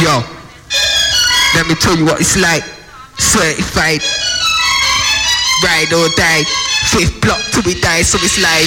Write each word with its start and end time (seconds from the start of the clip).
Yo, 0.00 0.24
let 1.52 1.68
me 1.68 1.76
tell 1.76 1.92
you 1.92 2.08
what 2.08 2.16
it's 2.24 2.32
like. 2.40 2.64
Certified, 3.20 4.00
ride 5.60 5.92
or 5.92 6.08
die. 6.16 6.40
Fifth 6.88 7.20
block 7.20 7.36
till 7.52 7.60
we 7.68 7.76
die, 7.84 8.00
so 8.00 8.16
it's 8.24 8.40
live. 8.40 8.64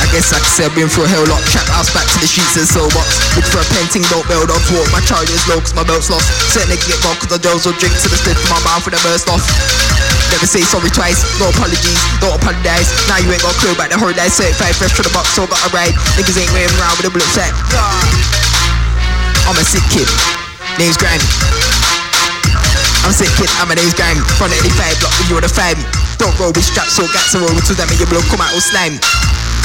I 0.00 0.08
guess 0.08 0.32
I 0.32 0.40
could 0.40 0.48
say 0.56 0.64
I've 0.64 0.72
been 0.72 0.88
through 0.88 1.04
a 1.04 1.12
hell 1.12 1.28
lot. 1.28 1.44
Trap 1.52 1.68
house 1.68 1.92
back 1.92 2.08
to 2.16 2.16
the 2.16 2.24
streets 2.24 2.56
and 2.56 2.64
so 2.64 2.88
box. 2.96 3.20
Look 3.36 3.44
for 3.44 3.60
a 3.60 3.68
painting, 3.76 4.08
don't 4.08 4.24
build 4.24 4.48
off. 4.48 4.64
Walk 4.72 4.88
my 4.88 5.04
charges 5.04 5.44
low 5.52 5.60
cause 5.60 5.76
my 5.76 5.84
belt's 5.84 6.08
lost. 6.08 6.24
Certain 6.48 6.72
nigga 6.72 6.96
get 6.96 7.04
gone 7.04 7.20
cause 7.20 7.28
the 7.28 7.36
girls 7.44 7.68
will 7.68 7.76
drink 7.76 7.92
to 8.00 8.08
the 8.08 8.16
stiff 8.16 8.40
in 8.40 8.48
my 8.48 8.56
mouth 8.64 8.88
with 8.88 8.96
a 8.96 9.02
burst 9.04 9.28
off. 9.28 9.44
Never 10.32 10.48
say 10.48 10.64
sorry 10.64 10.88
twice, 10.88 11.20
no 11.36 11.52
apologies, 11.52 12.00
don't 12.24 12.32
apologize. 12.40 12.88
Now 13.04 13.20
you 13.20 13.28
ain't 13.28 13.44
got 13.44 13.52
a 13.52 13.58
clue 13.60 13.76
about 13.76 13.92
the 13.92 14.00
whole 14.00 14.16
day. 14.16 14.32
Certified 14.32 14.72
fresh 14.80 14.96
from 14.96 15.04
the 15.04 15.12
box, 15.12 15.36
so 15.36 15.44
got 15.44 15.60
a 15.60 15.68
ride. 15.76 15.92
Niggas 16.16 16.40
ain't 16.40 16.48
wearing 16.56 16.72
around 16.80 16.96
with 16.96 17.08
a 17.08 17.12
blue 17.12 17.28
set. 17.36 17.52
I'm 19.44 19.60
a 19.60 19.64
sick 19.64 19.84
kid, 19.92 20.08
name's 20.80 20.96
Grammy. 20.96 21.20
I'm 23.04 23.12
a 23.12 23.16
sick 23.16 23.28
kid, 23.36 23.52
I'm 23.60 23.68
a 23.68 23.76
name's. 23.76 23.92
Front 24.40 24.56
of 24.56 24.64
85 24.64 25.04
block 25.04 25.14
you 25.28 25.36
on 25.36 25.44
the 25.44 25.52
five. 25.52 25.76
Don't 26.16 26.32
roll 26.40 26.48
with 26.56 26.64
straps 26.64 26.96
or 26.96 27.04
gats 27.12 27.36
or 27.36 27.44
roll 27.44 27.52
with 27.52 27.68
them 27.76 27.84
and 27.92 27.98
your 28.00 28.08
blood 28.08 28.24
come 28.32 28.40
out 28.40 28.56
all 28.56 28.64
slimy. 28.64 28.96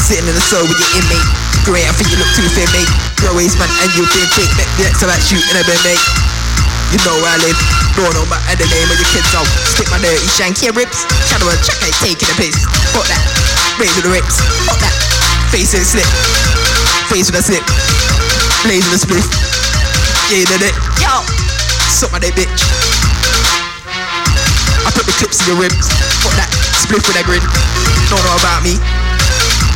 Sitting 0.04 0.28
in 0.28 0.36
the 0.36 0.44
cell 0.44 0.68
with 0.68 0.76
your 0.76 0.92
inmate. 1.00 1.24
Great, 1.64 1.88
I 1.88 1.96
think 1.96 2.12
you 2.12 2.20
look 2.20 2.28
too 2.36 2.44
thin, 2.52 2.68
mate. 2.76 2.92
Grow 3.24 3.32
ways, 3.40 3.56
man, 3.56 3.72
and 3.80 3.90
you've 3.96 4.12
been 4.12 4.28
fake. 4.36 4.52
Met 4.60 4.68
the 4.76 4.92
next 4.92 5.00
about 5.00 5.24
shooting 5.24 5.56
a 5.56 5.64
bit, 5.64 5.80
mate. 5.88 6.04
You 6.92 7.00
know 7.08 7.16
where 7.24 7.32
I 7.32 7.40
live. 7.40 7.60
Don't 7.96 8.12
know 8.12 8.28
my 8.28 8.40
the 8.60 8.68
name 8.68 8.90
of 8.92 9.00
your 9.00 9.10
kids 9.16 9.32
out. 9.32 9.48
Stick 9.64 9.88
my 9.88 10.00
dirty 10.04 10.28
shanky 10.36 10.76
ribs. 10.76 11.08
Shadow 11.32 11.48
and 11.48 11.60
check 11.64 11.80
ain't 11.88 11.96
taking 12.04 12.28
a 12.28 12.36
piss. 12.36 12.60
Fuck 12.92 13.08
that. 13.08 13.24
Raise 13.80 13.96
with 13.96 14.04
the 14.04 14.12
rips. 14.12 14.44
Fuck 14.68 14.84
that. 14.84 14.96
Face 15.56 15.72
in 15.72 15.88
slip. 15.88 16.08
Face 17.08 17.32
with 17.32 17.40
a 17.40 17.44
slip. 17.48 17.64
Blaze 18.68 18.84
with 18.92 19.00
a 19.00 19.08
spliff. 19.08 19.49
Yeah, 20.30 20.46
did 20.46 20.62
it. 20.62 20.78
Yo. 21.02 21.26
Suck 21.90 22.14
my 22.14 22.22
day, 22.22 22.30
bitch. 22.30 22.62
I 24.86 24.94
put 24.94 25.10
the 25.10 25.16
clips 25.18 25.42
in 25.42 25.50
your 25.50 25.58
ribs. 25.58 25.90
Fuck 26.22 26.38
that. 26.38 26.46
split 26.86 27.02
with 27.02 27.18
a 27.18 27.26
grin. 27.26 27.42
Don't 28.14 28.22
know 28.22 28.38
about 28.38 28.62
me. 28.62 28.78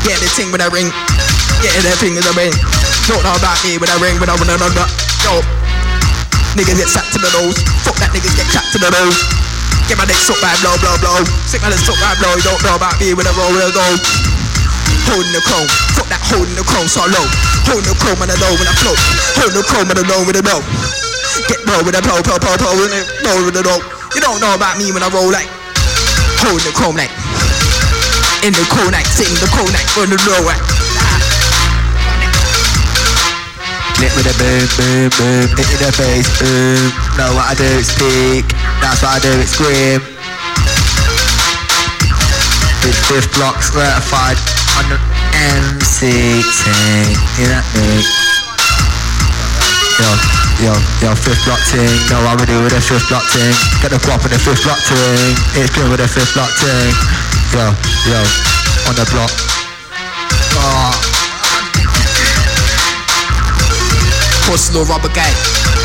Get 0.06 0.22
the 0.22 0.30
ting 0.38 0.54
with 0.54 0.62
I 0.62 0.70
ring. 0.70 0.94
Get 1.66 1.74
that 1.82 1.98
thing 1.98 2.14
when 2.14 2.22
I 2.22 2.34
ring. 2.38 2.54
Don't 3.10 3.26
know 3.26 3.34
about 3.34 3.58
me 3.66 3.82
with 3.82 3.90
I 3.90 3.98
ring, 3.98 4.22
when 4.22 4.30
I 4.30 4.38
wanna 4.38 4.62
know 4.62 4.70
that. 4.78 4.90
Yo. 5.26 5.42
Niggas 6.54 6.78
get 6.78 6.86
sacked 6.86 7.18
to 7.18 7.20
the 7.20 7.34
nose. 7.34 7.58
Fuck 7.82 7.98
that 7.98 8.14
niggas 8.14 8.38
get 8.38 8.46
capped 8.54 8.70
to 8.76 8.80
the 8.80 8.94
nose. 8.94 9.18
Get 9.90 9.98
my 9.98 10.06
dick 10.06 10.22
sucked 10.22 10.38
by 10.38 10.54
blow, 10.62 10.78
blow, 10.78 10.94
blow. 11.02 11.18
Sick 11.50 11.66
my 11.66 11.74
dick 11.74 11.82
sucked 11.82 11.98
by 11.98 12.14
blow. 12.22 12.38
You 12.38 12.46
don't 12.46 12.62
know 12.62 12.78
about 12.78 13.02
me 13.02 13.18
with 13.18 13.26
I 13.26 13.34
roll, 13.34 13.50
when 13.50 13.66
I 13.66 13.74
go. 13.74 14.43
Holding 15.10 15.34
the 15.36 15.44
chrome. 15.44 15.70
Fuck 15.98 16.08
that 16.10 16.24
holding 16.32 16.56
the 16.56 16.66
chrome 16.66 16.88
so 16.88 17.04
low. 17.08 17.26
Holding 17.68 17.88
the 17.90 17.98
chrome 18.00 18.20
when 18.20 18.32
I 18.32 18.38
know 18.40 18.52
when 18.56 18.68
I 18.68 18.74
float. 18.80 19.00
Holding 19.38 19.58
the 19.60 19.66
chrome 19.68 19.88
when 19.92 19.98
I 20.00 20.06
know 20.08 20.22
when 20.24 20.36
I 20.36 20.44
know. 20.44 20.60
Get 21.50 21.60
blow 21.66 21.82
with 21.82 21.98
a 21.98 22.02
blow, 22.02 22.22
blow, 22.22 22.38
blow, 22.38 22.56
blow, 22.58 22.74
with 22.78 22.94
a 22.94 23.02
blow, 23.26 23.38
with 23.46 23.58
a 23.58 23.64
blow. 23.66 23.80
You 24.14 24.22
don't 24.22 24.38
know 24.40 24.54
about 24.54 24.78
me 24.78 24.94
when 24.94 25.02
I 25.02 25.10
roll 25.10 25.34
like. 25.34 25.50
Holding 26.46 26.64
the 26.64 26.74
chrome 26.78 26.96
like. 26.96 27.12
In 28.46 28.52
the 28.54 28.66
cold 28.70 28.92
night, 28.92 29.08
sitting 29.08 29.34
the 29.40 29.50
cold 29.56 29.72
night, 29.72 29.88
on 29.98 30.12
the 30.12 30.20
low 30.28 30.40
right. 30.44 30.60
Lit 34.04 34.12
with 34.20 34.28
a 34.28 34.36
boom, 34.36 34.68
boom, 34.76 35.10
boom, 35.18 35.48
hit 35.58 35.70
in 35.74 35.80
the 35.80 35.92
face, 35.96 36.30
boom. 36.38 36.92
Know 37.18 37.34
what 37.34 37.50
I 37.50 37.56
do, 37.56 37.82
speak. 37.82 38.46
That's 38.82 39.02
what 39.02 39.16
I 39.16 39.20
do, 39.20 39.32
it's 39.40 39.56
grim. 39.56 40.13
Big 42.84 42.92
fifth 43.08 43.32
block 43.40 43.64
certified 43.64 44.36
on 44.76 44.84
the 44.92 45.00
MC 45.40 46.44
team. 46.44 47.16
You 47.40 47.48
know 47.48 47.64
me? 47.80 48.04
Yo, 50.04 50.12
yo, 50.60 50.74
yo, 51.00 51.16
fifth 51.16 51.48
block 51.48 51.64
team. 51.72 51.88
Know 52.12 52.20
what 52.28 52.42
we 52.42 52.46
do 52.46 52.60
with 52.62 52.76
the 52.76 52.82
fifth 52.82 53.08
block 53.08 53.24
team. 53.32 53.56
Get 53.80 53.96
the 53.96 54.04
guap 54.04 54.20
in 54.28 54.36
the 54.36 54.40
fifth 54.40 54.68
block 54.68 54.84
team. 54.84 55.32
It's 55.56 55.72
grim 55.72 55.90
with 55.92 56.04
the 56.04 56.10
fifth 56.12 56.36
block 56.36 56.52
team. 56.60 56.92
Yo, 57.56 57.72
yo, 58.12 58.20
on 58.92 58.96
the 59.00 59.08
block. 59.16 59.32
Ah. 60.60 60.92
Oh. 60.92 61.14
Hustler, 64.52 64.84
rubber 64.84 65.08
guy. 65.16 65.83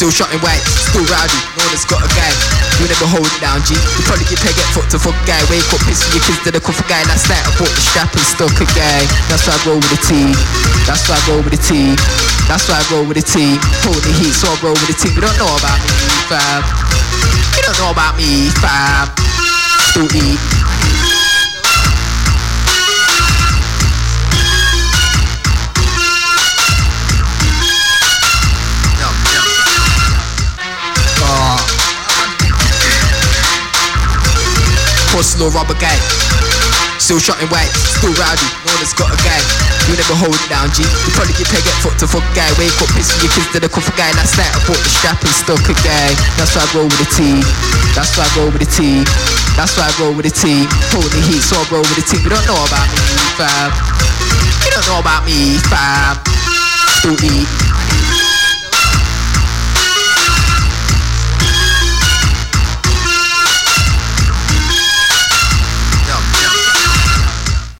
Still 0.00 0.24
shotting 0.24 0.40
white, 0.40 0.64
still 0.64 1.04
rowdy, 1.12 1.36
no 1.60 1.60
one 1.60 1.76
has 1.76 1.84
got 1.84 2.00
a 2.00 2.08
guy. 2.16 2.32
We 2.80 2.88
never 2.88 3.04
hold 3.04 3.28
it 3.28 3.36
down, 3.36 3.60
G. 3.68 3.76
You 3.76 4.02
probably 4.08 4.24
get 4.32 4.40
paid, 4.40 4.56
get 4.56 4.64
to 4.72 4.96
fuck 4.96 5.12
guy. 5.28 5.44
Wake 5.52 5.68
up, 5.76 5.84
piss 5.84 6.00
your 6.08 6.24
kids 6.24 6.40
to 6.40 6.48
the 6.48 6.56
cough 6.56 6.80
a 6.80 6.84
guy. 6.88 7.04
Last 7.04 7.28
night 7.28 7.44
I 7.44 7.52
bought 7.60 7.68
the 7.68 7.84
strap 7.84 8.08
and 8.16 8.24
stuck 8.24 8.56
a 8.56 8.64
guy. 8.72 9.04
That's 9.28 9.44
why 9.44 9.60
I 9.60 9.68
roll 9.68 9.76
with 9.76 9.92
the 9.92 10.00
T. 10.00 10.32
That's 10.88 11.04
why 11.04 11.20
I 11.20 11.28
roll 11.28 11.44
with 11.44 11.52
the 11.52 11.60
T. 11.60 11.92
That's 12.48 12.64
why 12.64 12.80
I 12.80 12.84
roll 12.88 13.04
with 13.04 13.20
the 13.20 13.26
T. 13.28 13.60
Hold 13.84 14.00
the 14.00 14.12
heat, 14.16 14.32
so 14.32 14.48
I 14.48 14.56
roll 14.64 14.72
with 14.72 14.88
the 14.88 14.96
T. 14.96 15.12
You 15.12 15.20
don't 15.20 15.36
know 15.36 15.52
about 15.52 15.76
me, 15.84 15.92
fam. 16.32 16.64
You 17.52 17.62
don't 17.68 17.76
know 17.84 17.92
about 17.92 18.16
me, 18.16 18.48
fam. 18.56 19.04
Still 19.92 20.08
eat. 20.16 20.59
Hustler, 35.40 35.56
rubber 35.56 35.78
guy. 35.80 35.96
Still 37.00 37.16
shotting 37.16 37.48
white, 37.48 37.72
still 37.72 38.12
rowdy, 38.12 38.44
no 38.60 38.76
one 38.76 38.84
has 38.84 38.92
got 38.92 39.08
a 39.08 39.16
guy. 39.24 39.40
You 39.88 39.96
never 39.96 40.12
hold 40.12 40.36
it 40.36 40.48
down, 40.52 40.68
G. 40.76 40.84
You 40.84 41.10
probably 41.16 41.32
get 41.32 41.48
paid, 41.48 41.64
get 41.64 41.72
fucked 41.80 42.04
to 42.04 42.06
fuck 42.06 42.20
guy. 42.36 42.44
Wake 42.60 42.76
up, 42.76 42.92
piss 42.92 43.08
your 43.24 43.32
kids 43.32 43.48
to 43.56 43.58
the 43.64 43.72
cuff 43.72 43.88
a 43.88 43.94
guy. 43.96 44.12
Last 44.20 44.36
night 44.36 44.52
I 44.52 44.60
bought 44.68 44.76
the 44.76 44.92
strap 44.92 45.16
and 45.24 45.32
stuck 45.32 45.64
a 45.64 45.72
guy. 45.80 46.12
That's 46.36 46.52
why 46.52 46.60
I 46.60 46.68
roll 46.76 46.92
with 46.92 47.00
the 47.00 47.08
T. 47.16 47.40
That's 47.96 48.12
why 48.20 48.28
I 48.28 48.30
roll 48.36 48.52
with 48.52 48.60
the 48.60 48.68
T. 48.68 49.00
That's 49.56 49.72
why 49.80 49.88
I 49.88 49.92
roll 49.96 50.12
with 50.12 50.28
the 50.28 50.34
T. 50.36 50.68
Hold 50.92 51.08
the 51.08 51.24
heat, 51.24 51.40
so 51.40 51.56
I 51.56 51.64
roll 51.72 51.88
with 51.88 51.96
the 51.96 52.04
T. 52.04 52.20
You 52.20 52.28
don't 52.28 52.44
know 52.44 52.60
about 52.60 52.84
me, 52.92 53.00
fam. 53.40 53.72
You 54.60 54.70
don't 54.76 54.86
know 54.92 55.00
about 55.00 55.24
me, 55.24 55.56
fam. 55.72 56.20
Still 57.00 57.16
eat. 57.16 57.69